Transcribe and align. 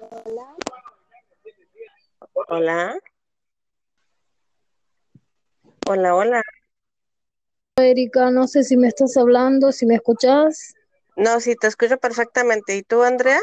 Hola. 0.00 0.56
Hola. 2.48 2.98
Hola, 5.86 6.14
hola. 6.14 6.42
Erika, 7.76 8.30
no 8.30 8.46
sé 8.46 8.64
si 8.64 8.78
me 8.78 8.88
estás 8.88 9.18
hablando, 9.18 9.72
si 9.72 9.84
me 9.84 9.96
escuchas. 9.96 10.74
No, 11.16 11.38
sí, 11.40 11.54
te 11.54 11.66
escucho 11.66 11.98
perfectamente. 11.98 12.76
¿Y 12.76 12.82
tú, 12.82 13.02
Andrea? 13.02 13.40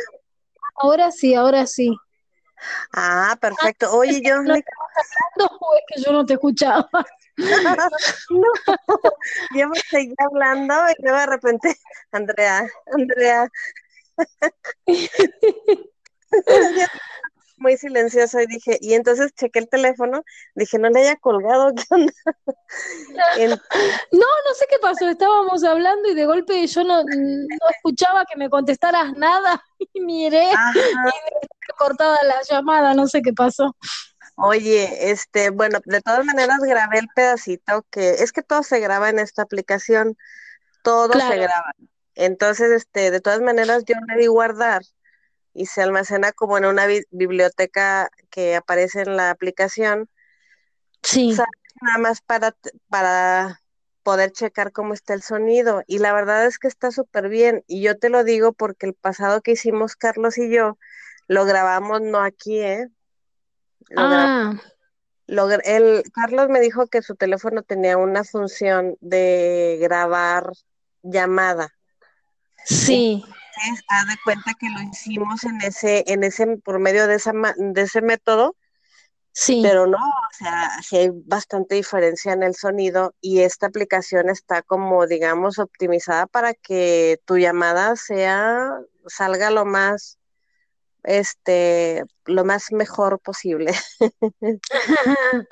Ahora 0.76 1.12
sí, 1.12 1.36
ahora 1.36 1.68
sí. 1.68 1.96
Ah, 2.92 3.38
perfecto. 3.40 3.96
Oye, 3.96 4.22
yo... 4.24 4.42
¿No 4.42 4.56
estabas 4.56 4.92
hablando 5.36 5.58
o 5.60 5.76
es 5.76 5.82
que 5.88 6.02
yo 6.02 6.12
no 6.12 6.26
te 6.26 6.34
escuchaba? 6.34 6.90
no, 7.38 8.52
yo 9.56 9.70
me 9.70 9.80
seguía 9.82 10.16
hablando 10.26 10.74
y 10.90 11.04
luego 11.04 11.20
de 11.20 11.26
repente, 11.28 11.76
Andrea, 12.12 12.68
Andrea. 12.92 13.48
muy 17.58 17.78
silencioso 17.78 18.40
y 18.40 18.46
dije, 18.46 18.78
y 18.82 18.94
entonces 18.94 19.34
chequé 19.34 19.60
el 19.60 19.70
teléfono, 19.70 20.24
dije, 20.56 20.78
no 20.80 20.90
le 20.90 21.02
haya 21.02 21.16
colgado, 21.16 21.74
¿qué 21.76 21.86
onda? 21.94 22.14
No, 24.12 24.20
no 24.20 24.54
sé 24.58 24.66
qué 24.70 24.78
pasó, 24.82 25.08
estábamos 25.10 25.64
hablando 25.64 26.10
y 26.10 26.16
de 26.16 26.26
golpe 26.26 26.66
yo 26.68 26.84
no, 26.84 27.04
no 27.04 27.70
escuchaba 27.76 28.26
que 28.26 28.38
me 28.38 28.50
contestaras 28.50 29.14
nada 29.14 29.64
y 29.94 30.02
miré 30.02 30.52
y 30.52 31.74
cortada 31.78 32.18
la 32.24 32.42
llamada, 32.50 32.94
no 32.94 33.08
sé 33.08 33.22
qué 33.22 33.34
pasó. 33.34 33.76
Oye, 34.40 35.12
este, 35.12 35.50
bueno, 35.50 35.80
de 35.86 36.00
todas 36.02 36.24
maneras 36.24 36.60
grabé 36.60 37.00
el 37.00 37.08
pedacito 37.16 37.86
que 37.90 38.12
es 38.12 38.32
que 38.32 38.44
todo 38.44 38.62
se 38.62 38.80
graba 38.80 39.10
en 39.10 39.18
esta 39.18 39.42
aplicación, 39.42 40.16
todo 40.84 41.12
se 41.14 41.38
graba. 41.38 41.74
Entonces, 42.14 42.72
este, 42.72 43.10
de 43.10 43.20
todas 43.20 43.42
maneras 43.42 43.84
yo 43.86 43.96
le 44.08 44.18
di 44.22 44.28
guardar 44.28 44.84
y 45.58 45.66
se 45.66 45.82
almacena 45.82 46.32
como 46.32 46.58
en 46.60 46.66
una 46.66 46.86
biblioteca 47.10 48.12
que 48.30 48.56
aparece 48.56 49.02
en 49.02 49.18
la 49.18 49.32
aplicación. 49.32 50.08
Sí. 51.02 51.36
nada 51.82 51.98
más 51.98 52.22
para, 52.22 52.56
para 52.90 53.62
poder 54.04 54.32
checar 54.32 54.72
cómo 54.72 54.94
está 54.94 55.16
el 55.16 55.24
sonido. 55.24 55.84
Y 55.88 55.98
la 55.98 56.14
verdad 56.14 56.46
es 56.46 56.60
que 56.60 56.68
está 56.68 56.92
súper 56.92 57.28
bien. 57.28 57.64
Y 57.66 57.82
yo 57.82 57.98
te 57.98 58.10
lo 58.10 58.24
digo 58.24 58.54
porque 58.54 58.86
el 58.86 58.94
pasado 58.94 59.42
que 59.42 59.54
hicimos 59.54 59.96
Carlos 59.96 60.38
y 60.38 60.54
yo, 60.54 60.78
lo 61.28 61.46
grabamos 61.46 62.02
no 62.02 62.20
aquí, 62.20 62.60
¿eh? 62.60 62.88
ah. 63.96 64.54
el, 65.28 66.04
Carlos 66.14 66.50
me 66.50 66.60
dijo 66.60 66.86
que 66.86 67.02
su 67.02 67.16
teléfono 67.16 67.64
tenía 67.64 67.98
una 67.98 68.24
función 68.24 68.96
de 69.02 69.80
grabar 69.82 70.52
llamada. 71.02 71.74
Sí. 72.64 73.26
Entonces, 73.66 73.86
haz 73.88 74.08
de 74.08 74.18
cuenta 74.24 74.54
que 74.60 74.70
lo 74.70 74.82
hicimos 74.82 75.44
en 75.44 75.62
ese, 75.62 76.04
en 76.08 76.24
ese, 76.24 76.58
por 76.58 76.80
medio 76.80 77.08
de, 77.08 77.16
esa, 77.16 77.32
de 77.58 77.82
ese 77.82 78.02
método. 78.02 78.56
Sí. 79.32 79.62
Pero 79.62 79.86
no, 79.86 79.98
o 79.98 80.34
sea, 80.34 80.82
sí 80.82 80.98
hay 80.98 81.10
bastante 81.14 81.76
diferencia 81.76 82.34
en 82.34 82.42
el 82.42 82.56
sonido 82.56 83.14
y 83.22 83.42
esta 83.42 83.68
aplicación 83.68 84.30
está 84.30 84.64
como, 84.64 85.06
digamos, 85.06 85.60
optimizada 85.60 86.26
para 86.26 86.56
que 86.56 87.20
tu 87.24 87.38
llamada 87.38 87.96
sea, 87.98 88.80
salga 89.06 89.52
lo 89.52 89.64
más, 89.64 90.18
este, 91.04 92.04
lo 92.26 92.46
más 92.46 92.72
mejor 92.72 93.20
posible. 93.20 93.74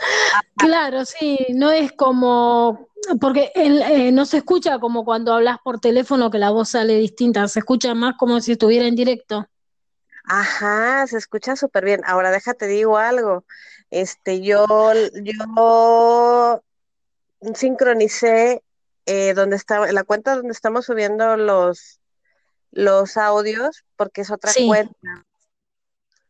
claro, 0.58 1.06
sí, 1.06 1.38
no 1.54 1.70
es 1.70 1.92
como, 1.92 2.90
porque 3.20 3.52
eh, 3.56 4.12
no 4.12 4.26
se 4.26 4.38
escucha 4.38 4.80
como 4.80 5.06
cuando 5.06 5.34
hablas 5.34 5.58
por 5.64 5.80
teléfono 5.80 6.32
que 6.32 6.40
la 6.40 6.50
voz 6.50 6.70
sale 6.70 6.98
distinta, 6.98 7.48
se 7.48 7.60
escucha 7.60 7.94
más 7.94 8.16
como 8.18 8.40
si 8.42 8.54
estuviera 8.54 8.88
en 8.88 8.96
directo. 8.96 9.48
Ajá, 10.24 11.06
se 11.08 11.18
escucha 11.18 11.56
súper 11.56 11.86
bien. 11.86 12.02
Ahora 12.06 12.32
déjate 12.32 12.68
digo 12.68 12.98
algo. 12.98 13.46
Este, 13.92 14.42
yo, 14.42 14.66
yo 15.22 16.64
sincronicé 17.54 18.64
eh, 19.06 19.34
donde 19.34 19.56
está, 19.56 19.92
la 19.92 20.04
cuenta 20.04 20.36
donde 20.36 20.52
estamos 20.52 20.86
subiendo 20.86 21.38
los, 21.38 22.00
los 22.72 23.18
audios, 23.18 23.86
porque 23.96 24.22
es 24.22 24.32
otra 24.32 24.52
cuenta. 24.66 25.26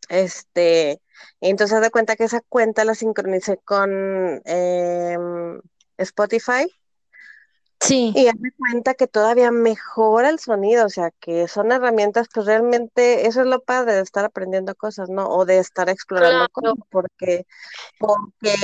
Este, 0.10 1.02
entonces 1.42 1.82
de 1.82 1.90
cuenta 1.90 2.16
que 2.16 2.26
esa 2.26 2.42
cuenta 2.42 2.84
la 2.86 2.96
sincronicé 2.96 3.58
con 3.64 4.42
em, 4.46 5.62
Spotify 5.98 6.68
Sí. 7.80 8.14
Y 8.16 8.26
me 8.40 8.52
cuenta 8.54 8.94
que 8.94 9.08
todavía 9.08 9.52
mejora 9.52 10.30
el 10.30 10.40
sonido, 10.40 10.86
o 10.86 10.90
sea, 10.90 11.12
que 11.20 11.48
son 11.48 11.72
herramientas 11.72 12.28
que 12.28 12.42
realmente, 12.42 13.28
eso 13.28 13.42
es 13.42 13.48
lo 13.48 13.62
padre 13.62 13.94
de 13.94 14.02
estar 14.02 14.26
aprendiendo 14.26 14.74
cosas, 14.76 15.10
¿no? 15.10 15.28
O 15.28 15.46
de 15.46 15.60
estar 15.60 15.90
explorando 15.90 16.48
cosas, 16.52 16.74
porque, 16.90 17.46
porque 18.00 18.56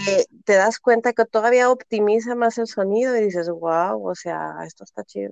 te 0.46 0.54
das 0.54 0.80
cuenta 0.80 1.14
que 1.14 1.26
todavía 1.26 1.70
optimiza 1.70 2.36
más 2.36 2.58
el 2.58 2.68
sonido 2.68 3.16
y 3.16 3.22
dices, 3.26 3.50
wow, 3.50 4.08
o 4.08 4.16
sea, 4.16 4.56
esto 4.66 4.84
está 4.84 5.04
chido. 5.04 5.32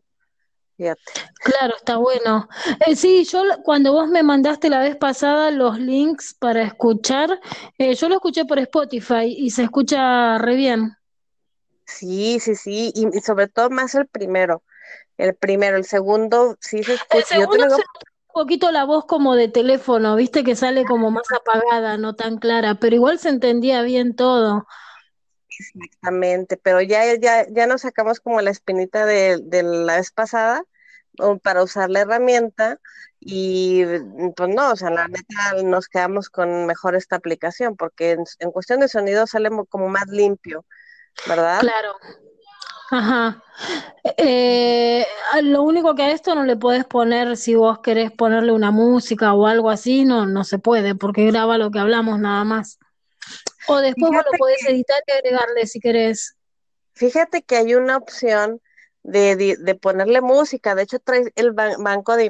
Fíjate. 0.78 1.02
Claro, 1.44 1.76
está 1.76 1.98
bueno. 1.98 2.48
Eh, 2.86 2.96
sí, 2.96 3.26
yo 3.26 3.44
cuando 3.64 3.92
vos 3.92 4.08
me 4.08 4.24
mandaste 4.24 4.70
la 4.70 4.80
vez 4.80 4.96
pasada 4.96 5.52
los 5.52 5.78
links 5.78 6.36
para 6.40 6.64
escuchar, 6.64 7.40
eh, 7.78 7.96
yo 7.96 8.08
lo 8.08 8.16
escuché 8.16 8.46
por 8.46 8.60
Spotify 8.60 9.26
y 9.26 9.50
se 9.50 9.64
escucha 9.64 10.38
re 10.38 10.56
bien. 10.56 10.99
Sí, 11.90 12.40
sí, 12.40 12.56
sí, 12.56 12.94
y, 12.94 13.20
sobre 13.22 13.48
todo 13.48 13.70
más 13.70 13.96
el 13.96 14.08
primero. 14.08 14.64
El 15.18 15.36
primero, 15.36 15.76
el 15.76 15.86
segundo, 15.86 16.56
sí 16.62 16.84
se 16.84 16.94
escucha. 16.94 17.18
El 17.18 17.24
segundo 17.24 17.70
se 17.76 17.82
un 17.82 18.44
poquito 18.44 18.72
la 18.72 18.86
voz 18.86 19.06
como 19.06 19.36
de 19.36 19.48
teléfono, 19.48 20.16
viste 20.16 20.44
que 20.44 20.56
sale 20.56 20.86
como 20.86 21.10
más 21.10 21.26
apagada, 21.32 21.98
no 21.98 22.16
tan 22.16 22.38
clara, 22.38 22.76
pero 22.76 22.96
igual 22.96 23.18
se 23.18 23.30
entendía 23.30 23.82
bien 23.82 24.16
todo. 24.16 24.68
Exactamente, 25.50 26.56
pero 26.56 26.80
ya, 26.80 27.16
ya, 27.16 27.48
ya 27.50 27.66
nos 27.66 27.82
sacamos 27.82 28.20
como 28.20 28.40
la 28.42 28.52
espinita 28.52 29.06
de, 29.06 29.42
la 29.64 29.96
vez 29.96 30.12
pasada 30.12 30.64
para 31.42 31.64
usar 31.64 31.90
la 31.90 32.02
herramienta 32.02 32.80
y 33.20 33.84
pues 34.38 34.50
no, 34.56 34.72
o 34.72 34.76
sea, 34.76 34.92
la 34.92 35.08
neta 35.08 35.62
nos 35.64 35.90
quedamos 35.90 36.30
con 36.30 36.66
mejor 36.66 36.96
esta 36.96 37.18
aplicación 37.18 37.76
porque 37.76 38.12
en, 38.12 38.24
en 38.38 38.52
cuestión 38.52 38.80
de 38.80 38.88
sonido 38.88 39.28
sale 39.28 39.50
como 39.70 39.90
más 39.90 40.08
limpio 40.08 40.66
¿verdad? 41.28 41.60
Claro. 41.60 41.96
Ajá. 42.92 43.44
Eh, 44.18 45.06
lo 45.44 45.64
único 45.64 45.94
que 45.94 46.04
a 46.04 46.12
esto 46.12 46.34
no 46.34 46.44
le 46.44 46.58
puedes 46.58 46.86
poner, 46.86 47.38
si 47.38 47.56
vos 47.56 47.80
querés 47.80 48.12
ponerle 48.12 48.52
una 48.52 48.72
música 48.72 49.34
o 49.34 49.46
algo 49.46 49.70
así, 49.70 50.06
no, 50.06 50.26
no 50.26 50.44
se 50.44 50.60
puede, 50.60 50.96
porque 50.96 51.26
graba 51.26 51.58
lo 51.58 51.70
que 51.72 51.80
hablamos 51.80 52.20
nada 52.20 52.44
más. 52.44 52.80
O 53.68 53.78
después 53.78 54.12
vos 54.12 54.24
lo 54.32 54.38
podés 54.38 54.66
editar 54.68 54.98
y 55.06 55.12
agregarle 55.12 55.68
si 55.68 55.80
querés. 55.80 56.36
Fíjate 56.94 57.44
que 57.44 57.58
hay 57.58 57.76
una 57.76 57.98
opción 57.98 58.60
de, 59.04 59.78
ponerle 59.82 60.22
música, 60.22 60.76
de 60.76 60.84
hecho 60.84 61.00
trae 61.00 61.32
el 61.36 61.52
banco 61.52 62.16
de, 62.16 62.30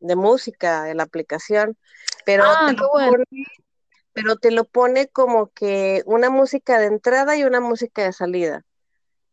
de, 0.00 0.16
música 0.16 0.90
en 0.90 0.98
la 0.98 1.04
aplicación, 1.04 1.76
pero 2.24 2.44
ah, 2.46 2.72
qué 2.76 2.84
bueno 2.92 3.24
pero 4.20 4.36
te 4.36 4.50
lo 4.50 4.64
pone 4.64 5.08
como 5.08 5.48
que 5.48 6.02
una 6.06 6.30
música 6.30 6.78
de 6.78 6.86
entrada 6.86 7.36
y 7.36 7.44
una 7.44 7.60
música 7.60 8.04
de 8.04 8.12
salida. 8.12 8.64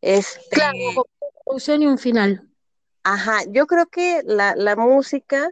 Este, 0.01 0.39
claro, 0.51 0.77
un 1.45 1.81
y 1.81 1.87
un 1.87 1.97
final. 1.97 2.47
Ajá, 3.03 3.39
yo 3.49 3.67
creo 3.67 3.87
que 3.87 4.21
la, 4.25 4.55
la 4.55 4.75
música, 4.75 5.49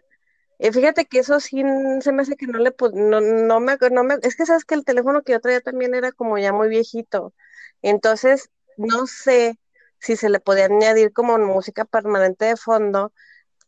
eh, 0.60 0.72
fíjate 0.72 1.06
que 1.06 1.20
eso 1.20 1.40
sí 1.40 1.64
se 2.02 2.12
me 2.12 2.22
hace 2.22 2.36
que 2.36 2.48
no 2.48 2.60
le, 2.60 2.76
no, 2.94 3.22
no, 3.22 3.60
me, 3.60 3.78
no 3.92 4.04
me, 4.04 4.16
es 4.22 4.36
que 4.36 4.46
sabes 4.46 4.66
que 4.66 4.76
el 4.76 4.84
teléfono 4.84 5.24
que 5.24 5.32
yo 5.32 5.40
traía 5.40 5.62
también 5.62 5.96
era 5.96 6.12
como 6.12 6.38
ya 6.38 6.52
muy 6.52 6.68
viejito, 6.68 7.34
entonces 7.82 8.50
no 8.78 9.08
sé 9.08 9.58
si 10.00 10.16
se 10.18 10.30
le 10.30 10.40
podía 10.40 10.66
añadir 10.66 11.14
como 11.14 11.38
música 11.38 11.86
permanente 11.86 12.46
de 12.46 12.58
fondo, 12.58 13.14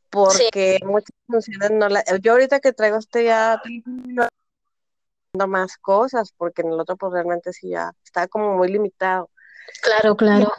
porque 0.10 0.80
muchas 0.86 1.16
funciones 1.26 1.72
no 1.72 1.90
la, 1.90 2.04
yo 2.22 2.34
ahorita 2.34 2.60
que 2.60 2.74
traigo 2.74 2.98
este 2.98 3.24
ya 3.24 3.62
más 5.46 5.78
cosas, 5.78 6.34
porque 6.36 6.64
en 6.64 6.70
el 6.70 6.80
otro 6.80 6.98
pues 6.98 7.14
realmente 7.14 7.54
sí 7.54 7.70
ya 7.70 7.92
está 8.04 8.28
como 8.28 8.56
muy 8.58 8.70
limitado. 8.70 9.30
Claro, 9.84 10.16
claro. 10.16 10.52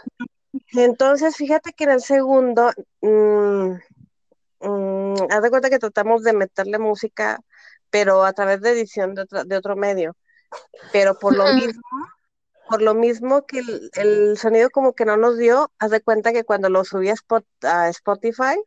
Entonces, 0.72 1.36
fíjate 1.36 1.72
que 1.72 1.84
en 1.84 1.90
el 1.90 2.00
segundo, 2.02 2.70
mmm, 3.00 3.72
haz 5.30 5.42
de 5.42 5.50
cuenta 5.50 5.70
que 5.70 5.78
tratamos 5.78 6.22
de 6.22 6.32
meterle 6.32 6.78
música, 6.78 7.40
pero 7.90 8.24
a 8.24 8.32
través 8.32 8.60
de 8.60 8.70
edición 8.70 9.14
de 9.14 9.22
otro, 9.22 9.44
de 9.44 9.56
otro 9.56 9.76
medio. 9.76 10.16
Pero 10.92 11.18
por 11.18 11.36
lo 11.36 11.52
mismo, 11.54 11.82
por 12.68 12.82
lo 12.82 12.94
mismo 12.94 13.46
que 13.46 13.62
el, 13.94 14.38
sonido 14.38 14.70
como 14.70 14.94
que 14.94 15.04
no 15.04 15.16
nos 15.16 15.38
dio, 15.38 15.72
haz 15.78 15.90
de 15.90 16.00
cuenta 16.00 16.32
que 16.32 16.44
cuando 16.44 16.68
lo 16.68 16.84
subí 16.84 17.08
a, 17.08 17.88
Spotify, 17.88 18.60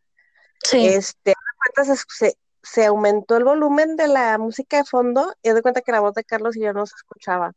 este, 0.71 1.31
haz 1.31 1.85
de 1.85 1.85
cuenta 1.85 1.95
se, 1.95 2.35
se 2.63 2.85
aumentó 2.85 3.37
el 3.37 3.43
volumen 3.43 3.95
de 3.95 4.07
la 4.07 4.37
música 4.37 4.77
de 4.77 4.83
fondo 4.83 5.33
y 5.41 5.51
de 5.51 5.61
cuenta 5.61 5.81
que 5.81 5.91
la 5.91 5.99
voz 5.99 6.13
de 6.13 6.23
Carlos 6.23 6.55
y 6.55 6.61
yo 6.61 6.73
no 6.73 6.85
se 6.85 6.95
escuchaba. 6.95 7.53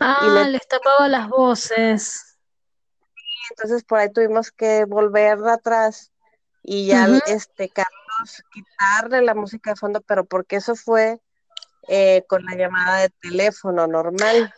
Ah, 0.00 0.28
le... 0.34 0.50
les 0.50 0.66
tapaba 0.66 1.08
las 1.08 1.28
voces. 1.28 2.38
entonces 3.50 3.84
por 3.84 3.98
ahí 3.98 4.12
tuvimos 4.12 4.50
que 4.50 4.84
volver 4.84 5.38
atrás 5.48 6.12
y 6.62 6.86
ya 6.86 7.08
este 7.26 7.68
Carlos 7.68 8.42
quitarle 8.52 9.22
la 9.22 9.34
música 9.34 9.70
de 9.70 9.76
fondo, 9.76 10.00
pero 10.00 10.24
porque 10.24 10.56
eso 10.56 10.74
fue 10.74 11.20
eh, 11.86 12.24
con 12.28 12.44
la 12.44 12.54
llamada 12.54 12.98
de 12.98 13.08
teléfono 13.08 13.86
normal. 13.86 14.52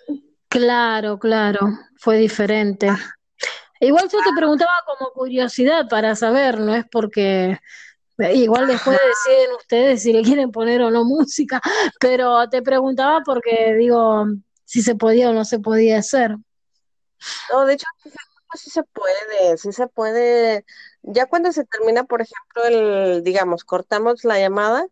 Claro, 0.48 1.18
claro, 1.18 1.60
fue 1.96 2.16
diferente. 2.16 2.90
Igual 3.78 4.08
yo 4.10 4.18
te 4.18 4.32
preguntaba 4.36 4.82
como 4.84 5.12
curiosidad 5.12 5.88
para 5.88 6.16
saber, 6.16 6.58
no 6.58 6.74
es 6.74 6.84
porque 6.90 7.60
igual 8.32 8.66
después 8.66 8.98
deciden 8.98 9.56
ustedes 9.56 10.02
si 10.02 10.12
le 10.12 10.22
quieren 10.22 10.50
poner 10.50 10.82
o 10.82 10.90
no 10.90 11.04
música, 11.04 11.60
pero 12.00 12.48
te 12.48 12.62
preguntaba 12.62 13.20
porque 13.24 13.74
digo 13.74 14.26
si 14.64 14.82
se 14.82 14.94
podía 14.94 15.30
o 15.30 15.32
no 15.32 15.44
se 15.44 15.58
podía 15.58 15.98
hacer. 15.98 16.36
No, 17.50 17.66
de 17.66 17.74
hecho 17.74 17.86
sí 18.54 18.70
se 18.70 18.82
puede, 18.82 19.58
sí 19.58 19.72
se 19.72 19.86
puede. 19.86 20.64
Ya 21.02 21.26
cuando 21.26 21.52
se 21.52 21.64
termina, 21.64 22.04
por 22.04 22.22
ejemplo, 22.22 22.64
el, 22.64 23.22
digamos, 23.22 23.64
cortamos 23.64 24.24
la 24.24 24.38
llamada, 24.38 24.86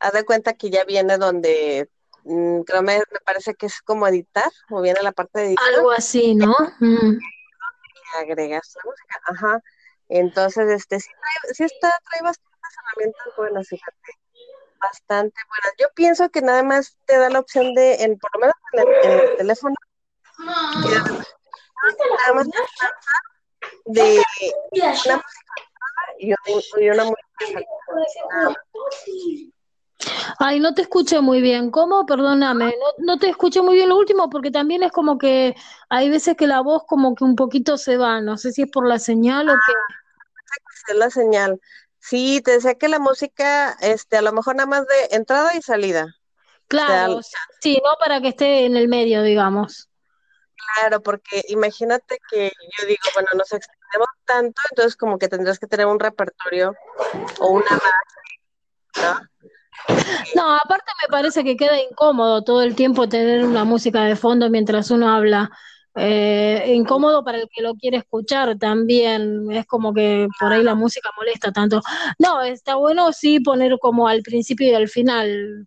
haz 0.00 0.12
de 0.12 0.24
cuenta 0.24 0.54
que 0.54 0.70
ya 0.70 0.84
viene 0.84 1.18
donde, 1.18 1.88
mm, 2.24 2.60
creo 2.62 2.82
me, 2.82 2.98
me 2.98 3.20
parece 3.24 3.54
que 3.54 3.66
es 3.66 3.80
como 3.82 4.06
editar, 4.06 4.50
o 4.70 4.80
viene 4.80 5.02
la 5.02 5.12
parte 5.12 5.40
de 5.40 5.46
editar. 5.46 5.74
Algo 5.74 5.90
así, 5.92 6.34
¿no? 6.34 6.54
Mm. 6.80 7.18
agregas 8.18 8.74
la 8.76 8.90
música, 8.90 9.20
ajá. 9.26 9.62
Entonces, 10.08 10.70
este, 10.70 11.00
sí, 11.00 11.10
sí 11.52 11.64
está, 11.64 11.92
trae 12.10 12.22
herramientas 12.76 13.26
buenas, 13.36 13.68
fíjate, 13.68 14.12
bastante 14.80 15.40
buenas. 15.48 15.72
Yo 15.78 15.86
pienso 15.94 16.28
que 16.30 16.42
nada 16.42 16.62
más 16.62 16.96
te 17.06 17.18
da 17.18 17.30
la 17.30 17.40
opción 17.40 17.74
de, 17.74 17.94
en, 18.02 18.18
por 18.18 18.30
lo 18.34 18.40
menos 18.40 18.54
en 18.72 18.80
el, 18.80 19.36
teléfono, 19.36 19.74
nada 20.38 22.34
más 22.34 22.46
de 23.86 24.22
una 24.70 25.22
música 26.46 26.80
y 26.80 26.90
una, 26.90 27.04
música 27.04 27.60
Ay, 30.38 30.60
no 30.60 30.74
te 30.74 30.82
escuché 30.82 31.20
muy 31.20 31.40
bien. 31.40 31.70
¿Cómo? 31.70 32.06
Perdóname. 32.06 32.66
No, 32.66 33.14
no 33.14 33.18
te 33.18 33.28
escuché 33.28 33.62
muy 33.62 33.74
bien 33.74 33.88
lo 33.88 33.96
último 33.96 34.28
porque 34.30 34.50
también 34.50 34.82
es 34.82 34.92
como 34.92 35.18
que 35.18 35.54
hay 35.88 36.10
veces 36.10 36.36
que 36.36 36.46
la 36.46 36.60
voz 36.60 36.84
como 36.86 37.14
que 37.14 37.24
un 37.24 37.36
poquito 37.36 37.76
se 37.78 37.96
va. 37.96 38.20
No 38.20 38.36
sé 38.36 38.52
si 38.52 38.62
es 38.62 38.70
por 38.70 38.86
la 38.86 38.98
señal 38.98 39.48
o 39.48 39.52
qué. 39.52 39.72
Ah, 39.72 40.64
es 40.88 40.96
la 40.96 41.10
señal. 41.10 41.60
Sí, 42.08 42.40
te 42.40 42.52
decía 42.52 42.74
que 42.76 42.88
la 42.88 43.00
música, 43.00 43.76
este, 43.80 44.16
a 44.16 44.22
lo 44.22 44.32
mejor 44.32 44.54
nada 44.54 44.68
más 44.68 44.86
de 44.86 45.16
entrada 45.16 45.56
y 45.56 45.60
salida. 45.60 46.14
Claro, 46.68 47.20
sí, 47.60 47.80
no 47.82 47.96
para 47.98 48.20
que 48.20 48.28
esté 48.28 48.64
en 48.64 48.76
el 48.76 48.86
medio, 48.86 49.24
digamos. 49.24 49.88
Claro, 50.54 51.02
porque 51.02 51.42
imagínate 51.48 52.18
que 52.30 52.52
yo 52.78 52.86
digo, 52.86 53.02
bueno, 53.12 53.28
nos 53.34 53.52
extendemos 53.52 54.08
tanto, 54.24 54.62
entonces 54.70 54.96
como 54.96 55.18
que 55.18 55.26
tendrás 55.26 55.58
que 55.58 55.66
tener 55.66 55.86
un 55.86 55.98
repertorio 55.98 56.76
o 57.40 57.48
una 57.48 57.70
base, 57.70 59.02
¿no? 59.02 59.20
No, 60.36 60.56
aparte 60.56 60.92
me 61.02 61.08
parece 61.10 61.42
que 61.42 61.56
queda 61.56 61.80
incómodo 61.80 62.44
todo 62.44 62.62
el 62.62 62.76
tiempo 62.76 63.08
tener 63.08 63.44
una 63.44 63.64
música 63.64 64.04
de 64.04 64.14
fondo 64.14 64.48
mientras 64.48 64.92
uno 64.92 65.12
habla. 65.12 65.50
Eh, 65.98 66.72
incómodo 66.74 67.24
para 67.24 67.38
el 67.38 67.48
que 67.48 67.62
lo 67.62 67.74
quiere 67.74 67.96
escuchar 67.96 68.58
también. 68.58 69.50
Es 69.50 69.66
como 69.66 69.94
que 69.94 70.28
por 70.38 70.52
ahí 70.52 70.62
la 70.62 70.74
música 70.74 71.10
molesta 71.16 71.52
tanto. 71.52 71.80
No, 72.18 72.42
está 72.42 72.74
bueno 72.74 73.12
sí 73.12 73.40
poner 73.40 73.78
como 73.80 74.06
al 74.06 74.22
principio 74.22 74.68
y 74.68 74.74
al 74.74 74.88
final. 74.88 75.66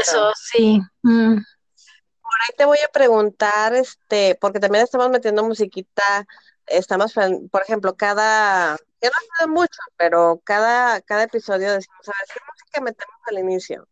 Eso 0.00 0.32
sí. 0.34 0.80
Mm. 1.02 1.34
Por 1.36 2.42
ahí 2.42 2.56
te 2.56 2.64
voy 2.64 2.78
a 2.84 2.90
preguntar, 2.92 3.74
este, 3.74 4.36
porque 4.40 4.58
también 4.58 4.84
estamos 4.84 5.10
metiendo 5.10 5.44
musiquita, 5.44 6.26
estamos, 6.66 7.14
por 7.52 7.62
ejemplo, 7.62 7.94
cada, 7.96 8.76
ya 9.00 9.10
no 9.40 9.52
mucho, 9.52 9.78
pero 9.96 10.40
cada, 10.44 11.00
cada 11.02 11.22
episodio 11.24 11.72
decimos, 11.72 12.08
a 12.08 12.12
ver, 12.18 12.28
¿qué 12.34 12.40
música 12.50 12.80
metemos 12.80 13.16
al 13.26 13.38
inicio? 13.38 13.88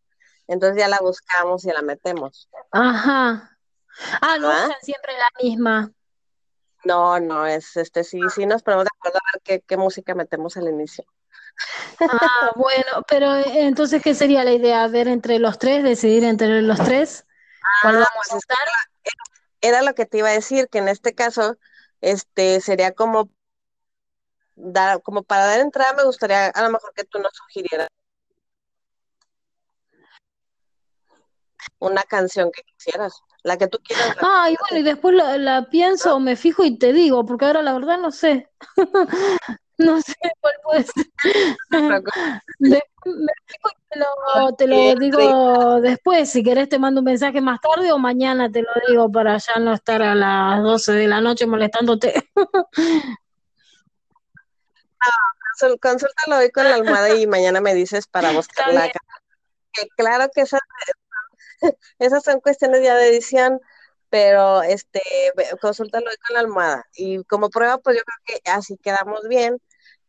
Entonces 0.48 0.78
ya 0.78 0.88
la 0.88 0.98
buscamos 0.98 1.64
y 1.64 1.68
la 1.68 1.82
metemos. 1.82 2.48
Ajá. 2.72 3.53
Ah, 4.20 4.38
no 4.38 4.48
usan 4.48 4.72
siempre 4.82 5.12
la 5.16 5.28
misma. 5.42 5.92
No, 6.84 7.18
no, 7.18 7.46
es 7.46 7.76
este, 7.76 8.04
sí, 8.04 8.20
sí 8.34 8.46
nos 8.46 8.62
ponemos 8.62 8.84
de 8.84 8.90
acuerdo 8.94 9.18
a 9.18 9.30
ver 9.32 9.42
qué, 9.42 9.60
qué 9.66 9.76
música 9.76 10.14
metemos 10.14 10.56
al 10.56 10.68
inicio. 10.68 11.04
Ah, 12.00 12.50
bueno, 12.56 13.02
pero 13.08 13.34
eh, 13.36 13.66
entonces, 13.66 14.02
¿qué 14.02 14.14
sería 14.14 14.44
la 14.44 14.52
idea? 14.52 14.86
¿Ver 14.88 15.08
entre 15.08 15.38
los 15.38 15.58
tres, 15.58 15.82
decidir 15.82 16.24
entre 16.24 16.62
los 16.62 16.78
tres? 16.78 17.26
Ah, 17.82 18.04
pues 18.28 18.42
era, 19.60 19.82
lo 19.82 19.94
que 19.94 20.04
te 20.04 20.18
iba 20.18 20.28
a 20.28 20.32
decir, 20.32 20.68
que 20.68 20.78
en 20.78 20.88
este 20.88 21.14
caso, 21.14 21.56
este, 22.02 22.60
sería 22.60 22.92
como 22.92 23.30
dar, 24.56 25.00
como 25.02 25.22
para 25.22 25.46
dar 25.46 25.60
entrada, 25.60 25.94
me 25.94 26.04
gustaría 26.04 26.48
a 26.48 26.62
lo 26.62 26.70
mejor 26.70 26.92
que 26.94 27.04
tú 27.04 27.18
nos 27.18 27.32
sugirieras 27.32 27.88
una 31.78 32.02
canción 32.02 32.50
que 32.52 32.62
quisieras, 32.62 33.20
la 33.44 33.56
que 33.58 33.68
tú 33.68 33.78
quieras. 33.84 34.16
Ah, 34.20 34.48
y 34.50 34.56
bueno, 34.58 34.78
y 34.80 34.82
después 34.82 35.14
la, 35.14 35.68
pienso, 35.70 36.18
me 36.18 36.34
fijo 36.34 36.64
y 36.64 36.76
te 36.78 36.92
digo, 36.92 37.24
porque 37.24 37.44
ahora 37.44 37.62
la 37.62 37.74
verdad 37.74 37.98
no 37.98 38.10
sé. 38.10 38.48
no 39.78 40.00
sé 40.00 40.14
cuál 40.40 40.54
puede 40.64 40.84
ser. 40.84 41.06
me 42.58 42.80
fijo 43.46 43.68
y 43.70 43.76
te 43.90 43.98
lo, 43.98 44.06
te 44.56 44.66
lo 44.66 44.94
digo 44.94 45.80
después. 45.80 46.30
Si 46.30 46.42
querés 46.42 46.70
te 46.70 46.78
mando 46.78 47.02
un 47.02 47.04
mensaje 47.04 47.40
más 47.42 47.60
tarde 47.60 47.92
o 47.92 47.98
mañana 47.98 48.50
te 48.50 48.62
lo 48.62 48.70
digo 48.88 49.12
para 49.12 49.36
ya 49.36 49.56
no 49.60 49.74
estar 49.74 50.02
a 50.02 50.14
las 50.14 50.62
12 50.62 50.92
de 50.92 51.06
la 51.06 51.20
noche 51.20 51.46
molestándote. 51.46 52.14
no, 55.60 55.76
consúltalo 55.80 56.38
hoy 56.38 56.50
con 56.50 56.64
la 56.64 56.76
almohada 56.76 57.14
y 57.14 57.26
mañana 57.26 57.60
me 57.60 57.74
dices 57.74 58.06
para 58.06 58.32
buscar 58.32 58.72
la 58.72 58.90
claro 59.96 60.30
que 60.32 60.42
esas, 60.42 60.60
esas 61.98 62.22
son 62.22 62.40
cuestiones 62.40 62.82
ya 62.82 62.94
de 62.96 63.08
edición, 63.08 63.60
pero 64.10 64.62
este, 64.62 65.02
consúltalo 65.60 66.06
hoy 66.08 66.16
con 66.26 66.34
la 66.34 66.40
almohada. 66.40 66.86
Y 66.94 67.24
como 67.24 67.50
prueba, 67.50 67.78
pues 67.78 67.96
yo 67.96 68.02
creo 68.04 68.40
que 68.42 68.50
así 68.50 68.76
quedamos 68.76 69.26
bien. 69.28 69.60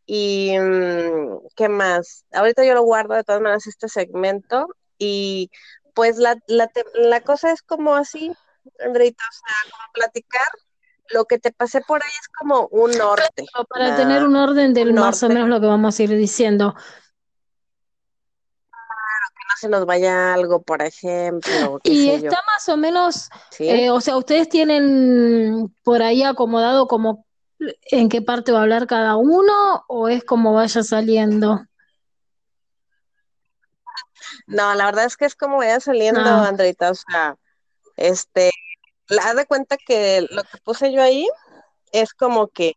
Y 0.06 0.57
mm, 0.60 1.48
qué 1.56 1.68
más, 1.69 2.25
ahorita 2.31 2.63
yo 2.63 2.75
lo 2.75 2.84
guardo 2.84 3.16
de 3.16 3.24
todas 3.24 3.42
maneras 3.42 3.66
este 3.66 3.90
segmento 3.90 4.68
y 5.00 5.50
pues 5.96 6.18
la, 6.18 6.38
la, 6.48 6.69
la 6.94 7.22
cosa 7.22 7.52
es 7.52 7.63
como 7.63 7.96
así, 7.96 8.31
Andreita, 8.86 9.24
o 9.28 9.34
sea, 9.34 9.72
como 9.72 9.94
platicar, 9.94 10.48
lo 11.10 11.25
que 11.25 11.40
te 11.40 11.52
pasé 11.52 11.81
por 11.81 12.04
ahí 12.04 12.12
es 12.19 12.28
como 12.28 12.68
un 12.68 12.92
norte. 12.92 13.46
Para 13.69 13.96
tener 13.96 14.24
un 14.24 14.36
orden 14.36 14.74
del 14.74 14.94
más 14.94 15.24
o 15.24 15.30
menos 15.30 15.50
lo 15.50 15.60
que 15.60 15.68
vamos 15.68 16.00
a 16.00 16.04
ir 16.04 16.10
diciendo. 16.10 16.75
Se 19.56 19.69
nos 19.69 19.86
vaya 19.86 20.34
algo, 20.34 20.62
por 20.62 20.81
ejemplo. 20.81 21.80
y 21.83 22.09
está 22.09 22.42
más 22.45 22.68
o 22.69 22.78
menos, 22.78 23.30
eh, 23.59 23.90
o 23.90 24.02
sea, 24.02 24.18
ustedes 24.18 24.50
tienen 24.50 25.74
por 25.83 26.02
ahí 26.02 26.24
acomodado 26.24 26.88
como 26.88 27.26
en 27.92 28.09
qué 28.09 28.21
parte 28.21 28.52
va 28.52 28.59
a 28.59 28.62
hablar 28.64 28.88
cada 28.88 29.16
uno 29.16 29.85
o 29.88 30.09
es 30.09 30.24
como 30.24 30.54
vaya 30.54 30.83
saliendo? 30.83 31.66
No, 34.47 34.76
la 34.76 34.85
verdad 34.85 35.06
es 35.06 35.18
que 35.18 35.26
es 35.26 35.35
como 35.35 35.57
vaya 35.57 35.80
saliendo, 35.80 36.21
ah. 36.21 36.47
Andreita, 36.47 36.92
o 36.92 36.95
sea, 36.95 37.38
este, 37.95 38.52
haz 39.21 39.35
de 39.35 39.45
cuenta 39.45 39.78
que 39.78 40.26
lo 40.30 40.44
que 40.44 40.57
puse 40.64 40.92
yo 40.92 41.02
ahí 41.02 41.28
es 41.92 42.14
como 42.14 42.47
que 42.47 42.76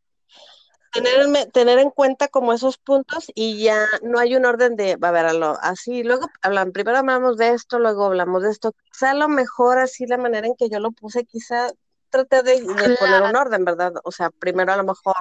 tener, 0.93 1.51
tener 1.53 1.79
en 1.79 1.91
cuenta 1.91 2.29
como 2.29 2.53
esos 2.53 2.79
puntos 2.79 3.31
y 3.35 3.63
ya 3.63 3.87
no 4.03 4.19
hay 4.19 4.37
un 4.37 4.47
orden 4.47 4.77
de, 4.77 4.97
va 4.97 5.09
a 5.09 5.13
verlo, 5.13 5.57
así, 5.61 6.03
luego 6.03 6.29
hablan, 6.43 6.73
primero 6.73 6.99
hablamos 6.99 7.37
de 7.37 7.51
esto, 7.51 7.79
luego 7.79 8.07
hablamos 8.07 8.43
de 8.43 8.51
esto, 8.51 8.73
quizá 8.91 9.11
a 9.11 9.15
lo 9.15 9.29
mejor 9.29 9.79
así 9.79 10.07
la 10.07 10.19
manera 10.19 10.47
en 10.47 10.57
que 10.57 10.69
yo 10.69 10.81
lo 10.81 10.93
puse, 10.93 11.25
quizá 11.25 11.71
traté 12.11 12.43
de, 12.43 12.63
poner 12.99 13.23
un 13.23 13.37
orden, 13.37 13.65
¿verdad? 13.65 13.93
O 14.05 14.13
sea, 14.13 14.31
primero 14.31 14.73
a 14.73 14.77
lo 14.77 14.85
mejor 14.85 15.15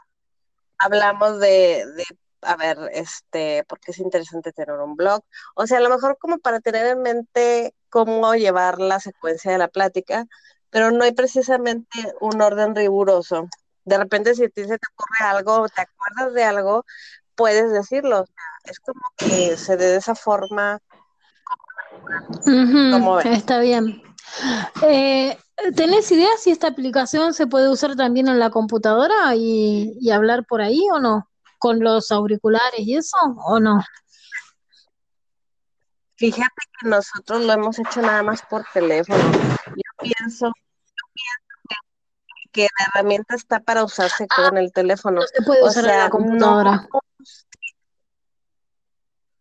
hablamos 0.78 1.40
de, 1.40 1.86
de, 1.96 2.06
a 2.42 2.56
ver, 2.56 2.78
este, 2.94 3.64
porque 3.68 3.92
es 3.92 4.00
interesante 4.00 4.54
tener 4.54 4.80
un 4.80 4.96
blog. 4.96 5.22
O 5.56 5.68
sea, 5.68 5.80
a 5.80 5.82
lo 5.82 5.90
mejor 5.90 6.18
como 6.20 6.38
para 6.40 6.60
tener 6.60 6.86
en 6.88 7.02
mente 7.02 7.74
cómo 7.90 8.36
llevar 8.36 8.80
la 8.80 9.00
secuencia 9.00 9.52
de 9.52 9.58
la 9.58 9.68
plática, 9.68 10.26
pero 10.70 10.92
no 10.92 11.04
hay 11.04 11.14
precisamente 11.14 12.14
un 12.22 12.42
orden 12.42 12.76
riguroso. 12.76 13.48
De 13.88 13.98
repente, 13.98 14.36
si 14.36 14.44
a 14.44 14.50
ti 14.50 14.65
se 14.65 14.77
te 14.77 14.88
ocurre 14.94 15.25
algo, 15.25 15.65
te 15.70 15.82
acuerdas 15.82 16.34
de 16.34 16.44
algo, 16.44 16.86
puedes 17.36 17.72
decirlo. 17.72 18.25
es 18.65 18.82
como 18.82 19.00
que 19.15 19.56
se 19.56 19.77
dé 19.77 19.86
de 19.86 19.96
esa 19.96 20.13
forma. 20.13 20.82
está 23.24 23.60
bien. 23.60 24.03
Eh, 24.84 25.38
¿Tenés 25.77 26.12
idea 26.12 26.27
si 26.38 26.51
esta 26.51 26.67
aplicación 26.67 27.34
se 27.34 27.48
puede 27.48 27.70
usar 27.70 27.96
también 27.96 28.27
en 28.27 28.39
la 28.39 28.50
computadora 28.50 29.34
y, 29.36 30.12
hablar 30.12 30.46
por 30.46 30.62
ahí 30.62 30.86
o 30.91 31.00
no? 31.00 31.29
¿Con 31.58 31.79
los 31.79 32.12
auriculares 32.12 32.82
y 32.82 32.98
eso 32.98 33.17
o 33.46 33.62
no? 33.62 33.82
Fíjate 36.15 36.62
que 36.77 36.89
nosotros 36.89 37.41
lo 37.46 37.53
hemos 37.53 37.79
hecho 37.79 38.01
nada 38.01 38.22
más 38.22 38.41
por 38.41 38.65
teléfono. 38.74 39.24
Yo 39.67 39.91
pienso, 40.01 40.51
que, 42.48 42.63
la 42.63 42.86
herramienta 42.94 43.36
está 43.36 43.60
para 43.60 43.84
usarse 43.84 44.27
ah, 44.30 44.50
con 44.50 44.58
el 44.58 44.72
teléfono. 44.72 45.22
No 45.22 45.27
se 45.27 45.42
puede 45.44 45.63
usar 45.63 45.86
en 45.86 45.98
la 45.98 46.10
computadora. 46.10 46.88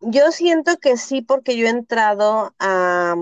yo 0.01 0.33
siento 0.33 0.77
que 0.79 0.97
sí, 0.97 1.23
porque 1.23 1.57
yo 1.57 1.67
he 1.67 1.71
entrado 1.71 2.55
a 2.59 3.17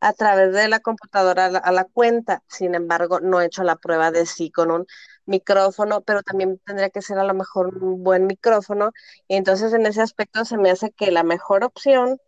a 0.00 0.12
través 0.12 0.52
de 0.52 0.68
la 0.68 0.80
computadora 0.80 1.46
a 1.46 1.72
la, 1.72 1.84
cuenta. 1.84 2.42
Sin 2.48 2.74
embargo, 2.74 3.20
no 3.20 3.40
he 3.40 3.46
hecho 3.46 3.64
la 3.64 3.76
prueba 3.76 4.10
de 4.10 4.26
sí 4.26 4.50
con 4.50 4.70
un 4.70 4.86
micrófono, 5.26 6.02
pero 6.02 6.22
también 6.22 6.60
tendría 6.64 6.90
que 6.90 7.02
ser 7.02 7.18
a 7.18 7.24
lo 7.24 7.34
mejor 7.34 7.74
un 7.82 8.02
buen 8.02 8.26
micrófono. 8.26 8.92
Y 9.26 9.36
entonces 9.36 9.72
en 9.72 9.86
ese 9.86 10.02
aspecto 10.02 10.44
se 10.44 10.56
me 10.56 10.70
hace 10.70 10.90
que 10.92 11.10
la 11.10 11.24
mejor 11.24 11.64
opción 11.64 12.18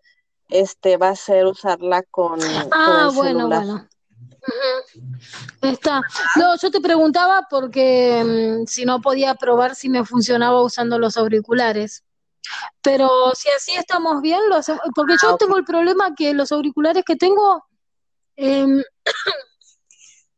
este 0.49 0.97
va 0.97 1.11
a 1.11 1.17
ser 1.17 1.47
usarla 1.47 2.02
con, 2.11 2.40
ah, 2.73 3.11
bueno, 3.14 3.49
bueno. 3.49 3.88
Está. 5.62 6.02
No, 6.37 6.57
yo 6.57 6.71
te 6.71 6.80
preguntaba 6.80 7.47
porque 7.50 8.23
mm, 8.25 8.66
si 8.66 8.85
no 8.85 9.00
podía 9.00 9.35
probar 9.35 9.75
si 9.75 9.88
me 9.88 10.04
funcionaba 10.04 10.62
usando 10.62 10.99
los 10.99 11.16
auriculares. 11.16 12.04
Pero 12.83 13.33
si 13.35 13.49
así 13.50 13.73
estamos 13.73 14.23
bien, 14.23 14.40
lo 14.49 14.57
hacemos, 14.57 14.80
porque 14.95 15.14
yo 15.23 15.30
ah, 15.30 15.37
tengo 15.38 15.59
el 15.59 15.64
problema 15.64 16.14
que 16.14 16.33
los 16.33 16.50
auriculares 16.52 17.04
que 17.04 17.16
tengo 17.16 17.64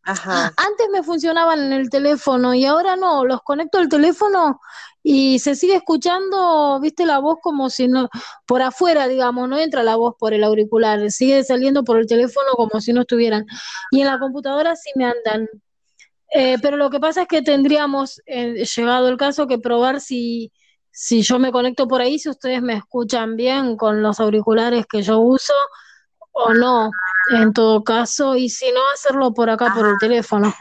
em, 0.07 0.51
antes 0.57 0.89
me 0.91 1.03
funcionaban 1.03 1.61
en 1.61 1.73
el 1.73 1.91
teléfono 1.91 2.55
y 2.55 2.65
ahora 2.65 2.97
no, 2.97 3.25
los 3.25 3.43
conecto 3.43 3.79
al 3.79 3.89
teléfono 3.89 4.61
y 5.03 5.39
se 5.41 5.57
sigue 5.57 5.77
escuchando, 5.77 6.79
viste, 6.81 7.07
la 7.07 7.19
voz 7.19 7.39
como 7.43 7.71
si 7.71 7.89
no, 7.89 8.09
por 8.47 8.63
afuera, 8.63 9.09
digamos, 9.09 9.49
no 9.49 9.59
entra 9.59 9.83
la 9.83 9.97
voz 9.97 10.15
por 10.19 10.33
el 10.33 10.45
auricular, 10.45 11.11
sigue 11.11 11.43
saliendo 11.45 11.83
por 11.85 11.99
el 11.99 12.07
teléfono 12.07 12.53
como 12.55 12.81
si 12.81 12.93
no 12.93 13.03
estuvieran. 13.03 13.45
Y 13.91 14.01
en 14.01 14.07
la 14.07 14.19
computadora 14.19 14.77
sí 14.77 14.91
me 14.95 15.07
andan. 15.07 15.49
Eh, 16.35 16.57
pero 16.63 16.77
lo 16.77 16.89
que 16.91 17.01
pasa 17.01 17.23
es 17.23 17.29
que 17.29 17.43
tendríamos, 17.43 18.23
eh, 18.27 18.65
llegado 18.65 19.09
el 19.09 19.17
caso, 19.17 19.47
que 19.47 19.59
probar 19.59 20.01
si, 20.01 20.53
si 20.91 21.23
yo 21.23 21.39
me 21.39 21.53
conecto 21.53 21.89
por 21.89 22.01
ahí, 22.01 22.19
si 22.19 22.29
ustedes 22.29 22.63
me 22.63 22.75
escuchan 22.75 23.37
bien 23.37 23.77
con 23.77 24.03
los 24.03 24.21
auriculares 24.21 24.87
que 24.87 25.03
yo 25.03 25.19
uso 25.19 25.53
o 26.33 26.53
no 26.55 26.91
en 27.31 27.53
todo 27.53 27.85
caso, 27.85 28.37
y 28.37 28.49
si 28.49 28.71
no, 28.73 28.81
hacerlo 28.95 29.33
por 29.33 29.51
acá, 29.51 29.73
por 29.75 29.87
el 29.87 29.99
teléfono. 29.99 30.53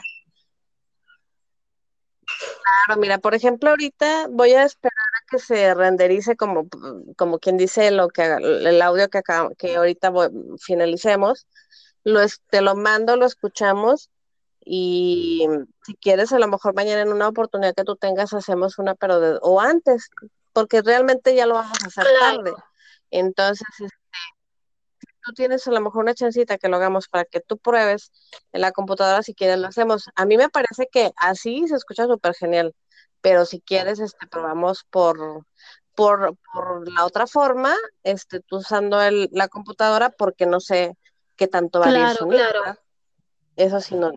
Claro, 2.86 3.00
mira, 3.00 3.18
por 3.18 3.34
ejemplo, 3.34 3.70
ahorita 3.70 4.28
voy 4.30 4.52
a 4.52 4.64
esperar 4.64 4.92
a 4.92 5.30
que 5.30 5.38
se 5.38 5.74
renderice 5.74 6.36
como, 6.36 6.68
como 7.16 7.38
quien 7.38 7.56
dice 7.56 7.90
lo 7.90 8.08
que 8.08 8.24
el 8.24 8.80
audio 8.80 9.08
que 9.08 9.18
acá, 9.18 9.48
que 9.58 9.76
ahorita 9.76 10.12
finalicemos, 10.60 11.46
lo 12.04 12.20
te 12.50 12.62
lo 12.62 12.74
mando, 12.74 13.16
lo 13.16 13.26
escuchamos 13.26 14.10
y 14.64 15.46
si 15.84 15.94
quieres 15.96 16.32
a 16.32 16.38
lo 16.38 16.46
mejor 16.46 16.74
mañana 16.74 17.02
en 17.02 17.12
una 17.12 17.28
oportunidad 17.28 17.74
que 17.74 17.84
tú 17.84 17.96
tengas 17.96 18.32
hacemos 18.32 18.78
una 18.78 18.94
pero 18.94 19.20
de, 19.20 19.38
o 19.42 19.60
antes, 19.60 20.08
porque 20.52 20.82
realmente 20.82 21.34
ya 21.34 21.46
lo 21.46 21.54
vamos 21.54 21.78
a 21.82 21.86
hacer 21.86 22.06
tarde. 22.20 22.52
Entonces, 23.10 23.66
tú 25.22 25.32
tienes 25.32 25.66
a 25.66 25.70
lo 25.70 25.80
mejor 25.80 26.02
una 26.02 26.14
chancita 26.14 26.58
que 26.58 26.68
lo 26.68 26.76
hagamos 26.76 27.08
para 27.08 27.24
que 27.24 27.40
tú 27.40 27.58
pruebes 27.58 28.12
en 28.52 28.60
la 28.60 28.72
computadora, 28.72 29.22
si 29.22 29.34
quieres 29.34 29.58
lo 29.58 29.68
hacemos. 29.68 30.10
A 30.14 30.24
mí 30.26 30.36
me 30.36 30.48
parece 30.48 30.88
que 30.90 31.12
así 31.16 31.66
se 31.68 31.76
escucha 31.76 32.06
súper 32.06 32.34
genial, 32.34 32.74
pero 33.20 33.44
si 33.44 33.60
quieres, 33.60 34.00
este, 34.00 34.26
probamos 34.26 34.84
por, 34.90 35.46
por, 35.94 36.36
la 36.90 37.04
otra 37.04 37.26
forma, 37.26 37.74
este, 38.02 38.40
tú 38.40 38.56
usando 38.58 39.00
el, 39.00 39.28
la 39.32 39.48
computadora, 39.48 40.10
porque 40.10 40.46
no 40.46 40.60
sé 40.60 40.96
qué 41.36 41.48
tanto 41.48 41.80
va 41.80 41.86
claro, 41.86 42.24
a 42.24 42.28
Claro, 42.28 42.78
Eso 43.56 43.80
sí 43.80 43.94
no. 43.94 44.12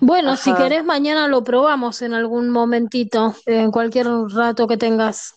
Bueno, 0.00 0.36
si 0.36 0.52
querés 0.54 0.84
mañana 0.84 1.28
lo 1.28 1.42
probamos 1.42 2.02
en 2.02 2.12
algún 2.12 2.50
momentito, 2.50 3.34
en 3.46 3.70
cualquier 3.70 4.08
rato 4.28 4.66
que 4.66 4.76
tengas. 4.76 5.36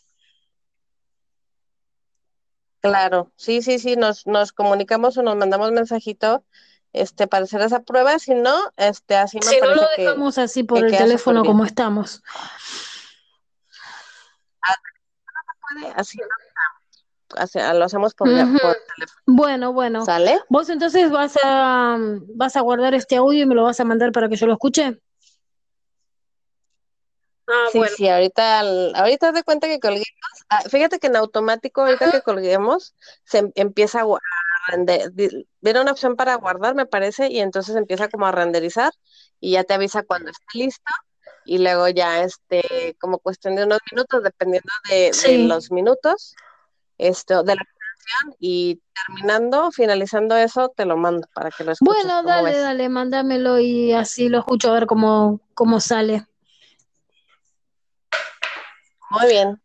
Claro, 2.90 3.32
sí, 3.36 3.62
sí, 3.62 3.80
sí, 3.80 3.96
nos, 3.96 4.28
nos 4.28 4.52
comunicamos 4.52 5.18
o 5.18 5.24
nos 5.24 5.36
mandamos 5.36 5.72
mensajito 5.72 6.44
este, 6.94 7.28
para 7.28 7.44
hacer 7.44 7.62
esa 7.62 7.82
prueba, 7.82 8.18
si 8.20 8.34
no, 8.34 8.56
este, 8.78 9.16
así 9.16 9.40
me 9.40 9.46
si 9.46 9.60
no 9.60 9.76
lo 9.76 9.84
dejamos 9.98 10.38
así 10.38 10.64
por 10.64 10.84
el 10.84 10.96
teléfono 10.96 11.44
como 11.44 11.66
estamos. 11.66 12.24
Así 15.96 16.18
lo 17.74 17.84
hacemos 17.86 18.14
por, 18.14 18.30
teléfono. 18.30 18.74
Bueno, 19.26 19.74
bueno. 19.74 20.06
¿Sale? 20.06 20.40
¿Vos 20.50 20.70
entonces 20.70 21.12
vas 21.12 21.38
a, 21.44 21.98
vas 22.36 22.56
a 22.56 22.62
guardar 22.62 22.94
este 22.94 23.18
audio 23.18 23.44
y 23.44 23.46
me 23.46 23.56
lo 23.56 23.64
vas 23.64 23.80
a 23.80 23.84
mandar 23.84 24.12
para 24.12 24.30
que 24.30 24.36
yo 24.36 24.48
lo 24.48 24.54
escuche? 24.54 25.00
Ah, 27.48 27.68
sí, 27.72 27.82
sí, 27.96 28.10
ahorita, 28.10 28.60
ahorita 28.96 29.32
de 29.32 29.44
cuenta 29.44 29.68
que 29.68 29.80
colguemos, 29.80 30.08
ah, 30.50 30.64
fíjate 30.70 31.00
que 31.00 31.08
en 31.08 31.16
automático, 31.16 31.82
ahorita 31.82 32.12
que 32.12 32.22
colguemos, 32.22 32.94
se 33.24 33.40
em, 33.40 33.52
empieza 33.56 34.02
a, 34.02 34.20
render, 34.68 35.12
viene 35.14 35.82
una 35.82 35.92
opción 35.92 36.18
para 36.18 36.36
guardar, 36.36 36.76
me 36.76 36.86
parece, 36.86 37.30
y 37.30 37.40
entonces 37.40 37.78
empieza 37.78 38.10
como 38.10 38.26
a 38.26 38.34
renderizar 38.34 38.92
y 39.40 39.52
ya 39.52 39.64
te 39.64 39.74
avisa 39.74 40.04
cuando 40.04 40.30
esté 40.30 40.46
listo 40.54 40.92
y 41.46 41.60
luego 41.60 41.88
ya, 41.88 42.22
este, 42.22 42.98
como 43.00 43.20
cuestión 43.20 43.56
de 43.56 43.64
unos 43.64 43.80
minutos, 43.92 44.22
dependiendo 44.24 44.70
de, 44.90 45.38
los 45.48 45.72
minutos, 45.72 46.36
esto, 46.98 47.44
de 47.44 47.56
la 47.56 47.62
y 48.40 48.82
terminando, 48.94 49.72
finalizando 49.72 50.36
eso, 50.36 50.70
te 50.70 50.86
lo 50.86 50.98
mando 50.98 51.28
para 51.34 51.52
que 51.52 51.64
lo 51.64 51.72
escuches. 51.74 52.04
Bueno, 52.04 52.24
dale, 52.24 52.58
dale, 52.58 52.90
mándamelo 52.90 53.60
y 53.60 53.94
así 53.94 54.30
lo 54.30 54.40
escucho 54.40 54.70
a 54.70 54.74
ver 54.74 54.88
cómo, 54.88 55.42
cómo 55.54 55.80
sale. 55.80 56.26
Muy 59.10 59.28
bien. 59.28 59.62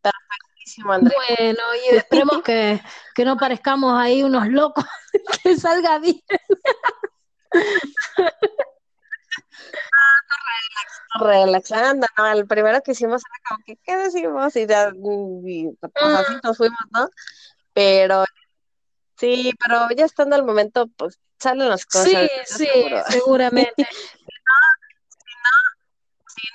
Perfectísimo, 0.00 0.92
Andrés. 0.92 1.14
Bueno, 1.16 1.62
y 1.74 1.96
esperemos 1.96 2.42
que, 2.42 2.80
que 3.14 3.24
no 3.24 3.36
parezcamos 3.36 3.98
ahí 3.98 4.22
unos 4.22 4.48
locos, 4.48 4.84
que 5.42 5.56
salga 5.56 5.98
bien. 5.98 6.22
relaxando, 11.18 12.06
no, 12.16 12.26
el 12.32 12.46
primero 12.46 12.80
que 12.82 12.92
hicimos 12.92 13.22
era 13.22 13.42
como 13.48 13.64
que, 13.66 13.76
¿qué 13.82 13.96
decimos? 13.96 14.54
Y 14.56 14.66
ya, 14.66 14.92
y, 14.94 15.68
pues 15.80 15.92
así 15.94 16.34
nos 16.42 16.56
fuimos, 16.56 16.78
¿no? 16.92 17.08
Pero, 17.72 18.24
sí, 19.16 19.52
pero 19.62 19.88
ya 19.96 20.04
estando 20.04 20.36
al 20.36 20.44
momento, 20.44 20.86
pues 20.96 21.18
salen 21.38 21.68
las 21.68 21.86
cosas. 21.86 22.08
Sí, 22.08 22.28
sí, 22.44 22.68
seguramente. 23.08 23.88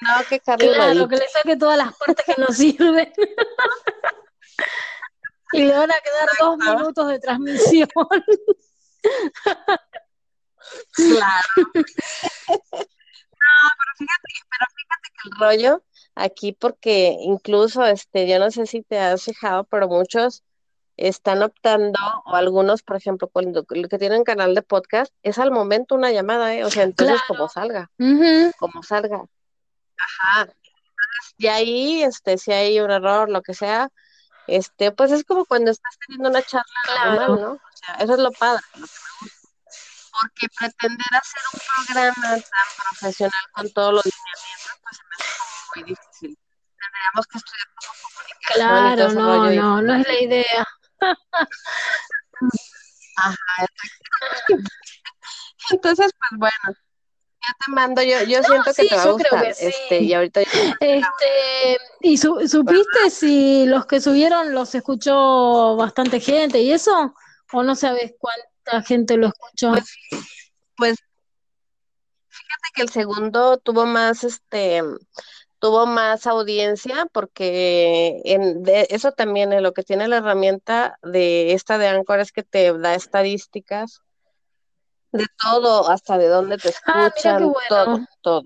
no, 0.02 0.26
que 0.30 0.40
Claro, 0.40 1.08
que 1.08 1.18
le 1.18 1.28
saque 1.30 1.56
todas 1.58 1.78
las 1.78 1.96
partes 1.96 2.26
que 2.26 2.42
no 2.42 2.48
sirven. 2.48 3.12
y 5.54 5.64
le 5.64 5.74
van 5.74 5.92
a 5.92 6.00
quedar 6.00 6.30
dos 6.40 6.58
minutos 6.58 7.08
de 7.08 7.20
transmisión. 7.20 7.90
claro. 10.92 11.50
no, 11.76 11.84
pero 13.78 13.92
fíjate, 13.98 14.30
pero 14.50 14.66
fíjate 14.76 15.10
que 15.14 15.30
el 15.30 15.32
rollo 15.40 15.84
aquí, 16.16 16.54
porque 16.54 17.18
incluso, 17.20 17.86
este, 17.86 18.28
yo 18.28 18.40
no 18.40 18.50
sé 18.52 18.66
si 18.66 18.82
te 18.82 19.00
has 19.00 19.24
fijado, 19.24 19.66
pero 19.66 19.88
muchos 19.88 20.44
están 20.98 21.44
optando, 21.44 22.00
o 22.26 22.36
algunos, 22.36 22.82
por 22.82 22.96
ejemplo, 22.96 23.28
cuando 23.28 23.66
que 23.66 23.98
tienen 24.00 24.24
canal 24.24 24.56
de 24.56 24.62
podcast, 24.62 25.14
es 25.24 25.38
al 25.38 25.52
momento 25.52 25.94
una 25.96 26.12
llamada, 26.12 26.56
¿eh? 26.56 26.64
O 26.64 26.70
sea, 26.70 26.84
entonces 26.84 27.22
como 27.28 27.50
salga, 27.50 27.92
como 28.58 28.82
salga. 28.82 29.26
Ajá. 29.98 30.48
Y 31.38 31.48
ahí, 31.48 32.04
este, 32.04 32.38
si 32.38 32.52
hay 32.52 32.80
un 32.80 32.92
error, 32.92 33.30
lo 33.30 33.42
que 33.42 33.54
sea, 33.54 33.90
este, 34.48 34.92
pues 34.92 35.12
es 35.12 35.24
como 35.24 35.46
cuando 35.46 35.72
estás 35.72 35.98
teniendo 36.06 36.30
una 36.30 36.42
charla 36.42 36.74
normal, 37.06 37.42
¿no? 37.42 37.52
O 37.54 37.60
sea, 37.74 37.96
eso 37.96 38.14
es 38.14 38.20
lo 38.20 38.32
padre, 38.32 38.64
Porque 38.74 40.48
pretender 40.58 41.08
hacer 41.12 41.42
un 41.54 41.60
programa 41.60 42.30
tan 42.30 42.68
profesional 42.90 43.44
con 43.54 43.72
todos 43.72 43.94
los 43.96 44.06
lineamientos, 44.06 44.80
pues 44.82 44.98
se 44.98 45.04
me 45.04 45.16
hace 45.16 45.38
como 45.40 45.52
muy 45.76 45.84
difícil. 45.84 46.40
Tendríamos 46.80 47.28
que 47.28 47.38
estudiar 47.38 47.68
como 47.76 47.94
comunicación. 48.04 48.56
Claro, 48.56 49.04
no, 49.14 49.52
no, 49.52 49.82
no 49.82 49.96
es 49.96 50.08
la 50.08 50.20
idea. 50.22 50.68
Ajá, 53.18 53.66
Entonces, 55.72 56.12
pues 56.20 56.40
bueno, 56.40 56.78
te 57.66 57.72
mando, 57.72 58.02
yo, 58.02 58.24
yo 58.24 58.44
siento 58.44 58.74
que 58.74 58.88
te 58.88 58.96
va 58.96 59.04
a 59.04 59.12
gustar. 59.12 59.46
Este, 59.46 60.00
y 60.00 60.14
ahorita 60.14 60.42
este, 60.42 61.78
¿y 62.02 62.18
supiste 62.18 63.10
si 63.10 63.66
los 63.66 63.86
que 63.86 64.02
subieron 64.02 64.54
los 64.54 64.76
escuchó 64.76 65.76
bastante 65.76 66.20
gente 66.20 66.62
y 66.62 66.72
eso? 66.72 67.14
¿O 67.52 67.64
no 67.64 67.76
sabes 67.76 68.14
cuánta 68.18 68.86
gente 68.88 69.18
lo 69.18 69.28
escuchó? 69.28 69.72
Pues, 69.72 69.96
pues 70.78 70.98
fíjate 72.28 72.70
que 72.76 72.82
el 72.82 72.90
segundo 72.90 73.58
tuvo 73.58 73.86
más 73.86 74.24
este 74.24 74.82
tuvo 75.60 75.88
más 75.88 76.28
audiencia 76.28 77.08
porque 77.12 78.22
en, 78.26 78.62
de, 78.62 78.88
eso 78.90 79.14
también 79.14 79.54
es 79.54 79.62
lo 79.62 79.74
que 79.74 79.84
tiene 79.84 80.08
la 80.08 80.18
herramienta 80.18 81.00
de 81.02 81.54
esta 81.54 81.78
de 81.78 81.88
Anchor 81.88 82.20
es 82.20 82.32
que 82.32 82.44
te 82.44 82.78
da 82.78 82.94
estadísticas 82.94 84.05
de 85.18 85.28
todo, 85.42 85.90
hasta 85.90 86.18
de 86.18 86.28
dónde 86.28 86.58
te 86.58 86.70
ah, 86.86 87.08
escuchan, 87.08 87.54
todo, 87.70 88.00
todo. 88.22 88.44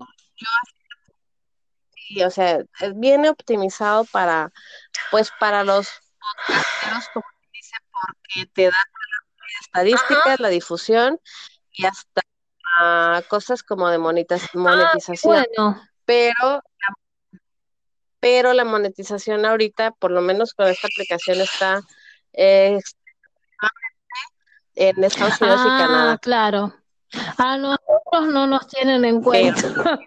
sí, 1.94 2.22
o 2.22 2.30
sea, 2.30 2.60
viene 2.94 3.30
optimizado 3.30 4.04
para, 4.04 4.52
pues, 5.10 5.30
para 5.38 5.64
los 5.64 5.88
podcasteros, 6.46 7.08
como 7.14 7.26
dice, 7.52 7.76
porque 7.92 8.50
te 8.52 8.64
da 8.66 8.76
estadísticas, 9.62 10.40
la 10.40 10.48
difusión 10.48 11.20
y 11.72 11.86
hasta 11.86 12.22
ah, 12.78 13.22
cosas 13.28 13.62
como 13.62 13.88
de 13.88 13.98
monetización. 13.98 14.66
Ah, 14.66 15.46
bueno. 15.56 15.82
Pero 16.04 16.62
pero 18.20 18.52
la 18.52 18.64
monetización 18.64 19.46
ahorita, 19.46 19.92
por 19.92 20.10
lo 20.10 20.20
menos 20.20 20.52
con 20.52 20.68
esta 20.68 20.88
aplicación, 20.88 21.40
está 21.40 21.80
eh, 22.34 22.78
en 24.80 25.04
Estados 25.04 25.40
Unidos 25.40 25.60
y 25.64 25.68
ah, 25.68 25.78
Canadá. 25.78 26.18
Claro. 26.18 26.74
A 27.36 27.56
nosotros 27.58 28.28
no 28.32 28.46
nos 28.46 28.66
tienen 28.68 29.04
en 29.04 29.20
cuenta. 29.22 29.68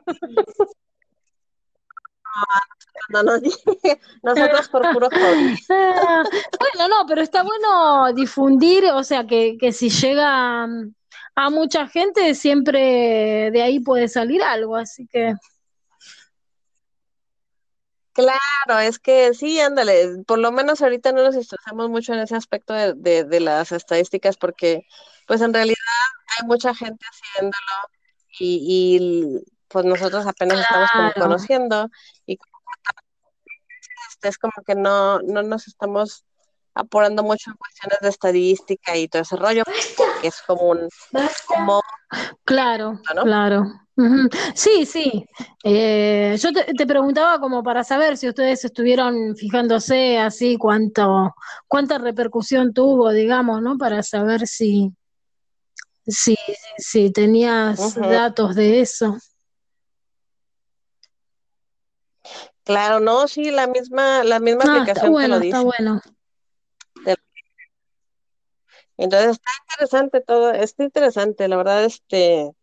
no, 3.10 3.24
no, 3.24 3.34
nosotros 4.24 4.70
por 4.70 4.92
puro 4.94 5.10
hobby. 5.10 5.56
bueno, 5.70 6.88
no, 6.90 7.06
pero 7.08 7.22
está 7.22 7.44
bueno 7.44 8.12
difundir, 8.14 8.86
o 8.86 9.04
sea, 9.04 9.28
que, 9.28 9.58
que 9.60 9.72
si 9.72 9.90
llega 9.90 10.64
a 10.64 11.50
mucha 11.52 11.88
gente, 11.88 12.34
siempre 12.34 13.52
de 13.52 13.62
ahí 13.62 13.80
puede 13.80 14.08
salir 14.08 14.42
algo, 14.42 14.76
así 14.76 15.08
que... 15.08 15.36
Claro, 18.14 18.80
es 18.80 19.00
que 19.00 19.34
sí, 19.34 19.60
ándale, 19.60 20.24
por 20.28 20.38
lo 20.38 20.52
menos 20.52 20.82
ahorita 20.82 21.12
no 21.12 21.24
nos 21.24 21.36
estresamos 21.36 21.90
mucho 21.90 22.14
en 22.14 22.20
ese 22.20 22.36
aspecto 22.36 22.74
de, 22.74 23.24
de, 23.24 23.40
las 23.40 23.72
estadísticas 23.72 24.38
porque 24.38 24.86
pues 25.26 25.42
en 25.42 25.52
realidad 25.52 25.76
hay 26.38 26.48
mucha 26.48 26.76
gente 26.76 27.04
haciéndolo 27.06 27.90
y, 28.40 29.42
pues 29.68 29.86
nosotros 29.86 30.28
apenas 30.28 30.60
estamos 30.60 30.92
como 30.92 31.12
conociendo 31.14 31.90
y 32.28 32.38
es 34.22 34.38
como 34.38 34.54
que 34.66 34.76
no, 34.76 35.20
no 35.20 35.42
nos 35.42 35.68
estamos 35.68 36.24
apurando 36.76 37.24
mucho 37.24 37.52
en 37.52 37.58
cuestiones 37.58 38.00
de 38.02 38.10
estadística 38.10 38.98
y 38.98 39.08
todo 39.08 39.22
ese 39.22 39.36
rollo, 39.36 39.64
que 40.22 40.28
es 40.28 40.42
como 40.42 40.70
un... 40.70 40.90
Como, 41.48 41.82
claro, 42.44 43.00
claro. 43.24 43.66
Sí, 44.56 44.86
sí. 44.86 45.26
Eh, 45.64 46.36
yo 46.40 46.50
te, 46.52 46.88
preguntaba 46.88 47.40
como 47.40 47.62
para 47.62 47.84
saber 47.84 48.18
si 48.18 48.28
ustedes 48.28 48.66
estuvieron 48.66 49.36
fijándose 49.36 50.18
así 50.18 50.58
cuánto, 50.58 51.36
cuánta 51.68 52.00
repercusión 52.00 52.74
tuvo, 52.74 53.12
digamos, 53.12 53.62
¿no? 53.62 53.78
Para 53.78 54.02
saber 54.02 54.48
si, 54.48 54.92
si, 56.08 56.36
si 56.78 57.12
tenías 57.12 57.96
datos 57.96 58.56
de 58.56 58.82
eso. 58.82 59.18
Claro, 62.64 63.00
no, 63.00 63.28
sí, 63.28 63.52
la 63.52 63.68
misma, 63.68 64.24
la 64.24 64.40
misma 64.40 64.64
ah, 64.66 64.82
aplicación 64.82 65.12
bueno, 65.12 65.36
lo 65.36 65.40
dice. 65.40 65.58
Está 65.58 65.62
bueno. 65.62 66.02
Entonces 68.98 69.32
está 69.32 69.52
interesante 69.72 70.22
todo, 70.22 70.52
está 70.52 70.84
interesante, 70.84 71.48
la 71.48 71.58
verdad, 71.58 71.84
este, 71.84 72.54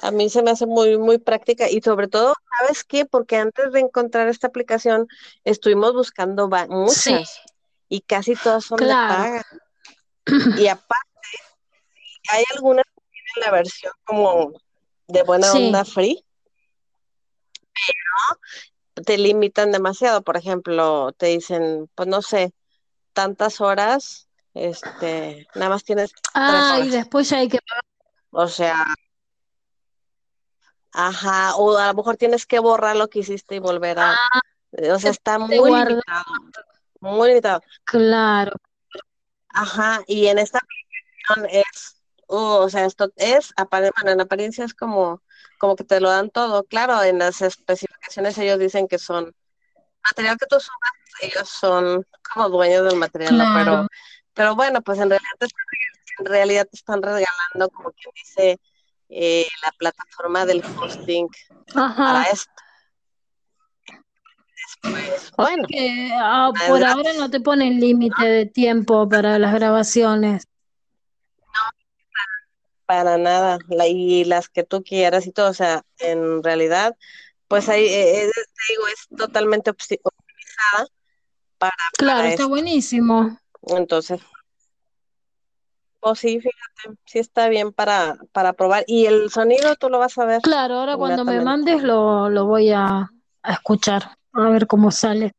a 0.00 0.10
mí 0.10 0.28
se 0.28 0.42
me 0.42 0.50
hace 0.50 0.66
muy, 0.66 0.98
muy 0.98 1.18
práctica 1.18 1.68
y 1.70 1.80
sobre 1.80 2.08
todo, 2.08 2.34
¿sabes 2.58 2.84
qué? 2.84 3.04
Porque 3.04 3.36
antes 3.36 3.72
de 3.72 3.80
encontrar 3.80 4.28
esta 4.28 4.46
aplicación 4.48 5.08
estuvimos 5.44 5.92
buscando 5.94 6.48
muchas 6.68 7.40
y 7.88 8.00
casi 8.02 8.34
todas 8.36 8.64
son 8.64 8.78
de 8.78 8.86
paga. 8.86 9.44
Y 10.58 10.68
aparte, 10.68 11.08
hay 12.30 12.44
algunas 12.54 12.84
que 12.84 13.02
tienen 13.10 13.46
la 13.46 13.50
versión 13.50 13.92
como 14.04 14.52
de 15.06 15.22
buena 15.22 15.50
onda 15.52 15.86
free, 15.86 16.22
pero 17.54 19.04
te 19.06 19.16
limitan 19.16 19.72
demasiado. 19.72 20.22
Por 20.22 20.36
ejemplo, 20.36 21.12
te 21.12 21.26
dicen, 21.26 21.88
pues 21.94 22.08
no 22.08 22.20
sé, 22.20 22.52
tantas 23.14 23.62
horas, 23.62 24.27
este, 24.64 25.46
nada 25.54 25.70
más 25.70 25.84
tienes. 25.84 26.12
Ah, 26.34 26.80
y 26.84 26.88
después 26.88 27.32
hay 27.32 27.48
que 27.48 27.58
O 28.30 28.48
sea, 28.48 28.84
Ajá, 30.92 31.54
o 31.56 31.76
a 31.76 31.88
lo 31.88 31.94
mejor 31.94 32.16
tienes 32.16 32.46
que 32.46 32.58
borrar 32.58 32.96
lo 32.96 33.08
que 33.08 33.20
hiciste 33.20 33.56
y 33.56 33.58
volver 33.58 33.98
a... 33.98 34.12
Ah, 34.12 34.40
o 34.92 34.98
sea, 34.98 35.10
está 35.10 35.38
muy 35.38 35.56
limitado. 35.56 36.24
Muy 37.00 37.28
limitado. 37.28 37.60
Claro. 37.84 38.52
Ajá, 39.50 40.02
y 40.06 40.26
en 40.26 40.38
esta 40.38 40.58
aplicación 40.58 41.62
es, 41.64 42.02
uh, 42.28 42.36
o 42.36 42.68
sea, 42.68 42.84
esto 42.84 43.10
es, 43.16 43.52
bueno, 43.70 44.10
en 44.10 44.20
apariencia 44.20 44.64
es 44.64 44.74
como, 44.74 45.22
como 45.58 45.76
que 45.76 45.84
te 45.84 46.00
lo 46.00 46.10
dan 46.10 46.30
todo. 46.30 46.64
Claro, 46.64 47.02
en 47.02 47.18
las 47.18 47.42
especificaciones 47.42 48.36
ellos 48.38 48.58
dicen 48.58 48.88
que 48.88 48.98
son 48.98 49.34
material 50.02 50.36
que 50.38 50.46
tú 50.46 50.58
subas, 50.58 50.92
ellos 51.22 51.48
son 51.48 52.04
como 52.32 52.48
dueños 52.48 52.84
del 52.84 52.98
material, 52.98 53.40
pero, 53.54 53.86
pero 54.38 54.54
bueno, 54.54 54.80
pues 54.82 55.00
en 55.00 55.10
realidad, 55.10 55.32
en 56.20 56.24
realidad 56.24 56.68
te 56.70 56.76
están 56.76 57.02
regalando, 57.02 57.68
como 57.74 57.90
quien 57.90 58.12
dice, 58.14 58.60
eh, 59.08 59.48
la 59.64 59.72
plataforma 59.72 60.46
del 60.46 60.62
hosting 60.80 61.26
para 61.74 62.22
esto. 62.22 62.52
Después, 64.84 65.32
bueno. 65.36 65.66
Ah, 66.20 66.52
por 66.68 66.84
ahora 66.84 67.14
no 67.14 67.28
te 67.28 67.40
ponen 67.40 67.80
límite 67.80 68.24
de 68.24 68.46
tiempo 68.46 69.08
para 69.08 69.40
las 69.40 69.52
grabaciones. 69.52 70.46
No, 71.40 71.70
para 72.86 73.18
nada. 73.18 73.58
y 73.88 74.24
las 74.24 74.48
que 74.48 74.62
tú 74.62 74.84
quieras 74.84 75.26
y 75.26 75.32
todo, 75.32 75.50
o 75.50 75.54
sea, 75.54 75.82
en 75.98 76.44
realidad, 76.44 76.96
pues 77.48 77.68
ahí, 77.68 77.86
eh, 77.86 78.22
eh, 78.22 78.30
te 78.32 78.72
digo, 78.72 78.86
es 78.86 79.08
totalmente 79.18 79.70
optimizada 79.70 80.86
para. 81.58 81.74
Claro, 81.98 82.28
está 82.28 82.46
buenísimo. 82.46 83.36
Entonces, 83.62 84.20
Oh, 86.00 86.14
sí, 86.14 86.40
fíjate, 86.40 86.98
sí 87.06 87.18
está 87.18 87.48
bien 87.48 87.72
para, 87.72 88.16
para 88.32 88.52
probar. 88.52 88.84
Y 88.86 89.06
el 89.06 89.30
sonido 89.30 89.74
tú 89.76 89.88
lo 89.88 89.98
vas 89.98 90.16
a 90.18 90.24
ver. 90.24 90.40
Claro, 90.42 90.76
ahora 90.76 90.96
cuando 90.96 91.24
me 91.24 91.40
mandes 91.40 91.82
lo, 91.82 92.30
lo 92.30 92.46
voy 92.46 92.70
a, 92.70 93.10
escuchar, 93.44 94.16
a 94.32 94.48
ver 94.48 94.66
cómo 94.66 94.90
sale. 94.90 95.32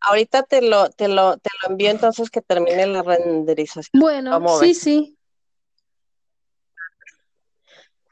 Ahorita 0.00 0.42
te 0.42 0.60
lo, 0.60 0.90
te 0.90 1.08
lo, 1.08 1.38
te 1.38 1.50
lo 1.62 1.70
envío 1.70 1.90
entonces 1.90 2.30
que 2.30 2.42
termine 2.42 2.86
la 2.86 3.02
renderización. 3.02 3.90
Bueno, 3.94 4.46
sí, 4.58 4.74
sí. 4.74 5.16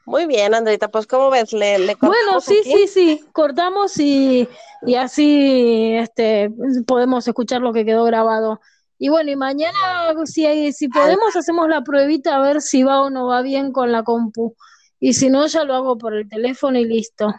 Muy 0.05 0.25
bien, 0.25 0.53
Andrita, 0.53 0.89
pues 0.89 1.07
¿cómo 1.07 1.29
ves? 1.29 1.53
¿Le, 1.53 1.79
le 1.79 1.95
bueno, 2.01 2.41
sí, 2.41 2.59
sí, 2.63 2.87
sí, 2.87 3.25
cortamos 3.31 3.97
y, 3.97 4.49
y 4.85 4.95
así 4.95 5.93
este, 5.95 6.51
podemos 6.85 7.25
escuchar 7.27 7.61
lo 7.61 7.71
que 7.71 7.85
quedó 7.85 8.03
grabado. 8.03 8.59
Y 8.97 9.09
bueno, 9.09 9.31
y 9.31 9.35
mañana, 9.35 10.13
si, 10.25 10.71
si 10.73 10.87
podemos, 10.89 11.35
hacemos 11.35 11.67
la 11.67 11.81
pruebita 11.81 12.35
a 12.35 12.39
ver 12.41 12.61
si 12.61 12.83
va 12.83 13.01
o 13.01 13.09
no 13.09 13.27
va 13.27 13.41
bien 13.41 13.71
con 13.71 13.91
la 13.91 14.03
compu. 14.03 14.55
Y 14.99 15.13
si 15.13 15.29
no, 15.29 15.45
ya 15.47 15.63
lo 15.63 15.75
hago 15.75 15.97
por 15.97 16.13
el 16.13 16.29
teléfono 16.29 16.77
y 16.79 16.85
listo. 16.85 17.33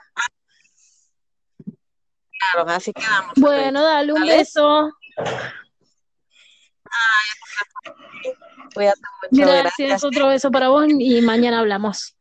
Claro, 2.53 2.69
así 2.69 2.93
quedamos. 2.93 3.33
Bueno, 3.37 3.83
dale 3.83 4.13
un 4.13 4.23
beso. 4.23 4.91
Cuídate 8.75 9.01
mucho, 9.31 9.47
gracias, 9.47 10.05
otro 10.05 10.29
beso 10.29 10.51
para 10.51 10.69
vos 10.69 10.87
y 10.89 11.21
mañana 11.23 11.61
hablamos. 11.61 12.17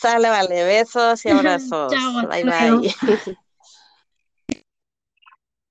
Sale, 0.00 0.30
vale, 0.30 0.64
besos 0.64 1.24
y 1.26 1.28
abrazos. 1.30 2.26
bye, 2.28 2.44
bye. 2.44 2.94